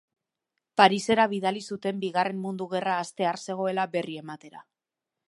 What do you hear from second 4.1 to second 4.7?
ematera.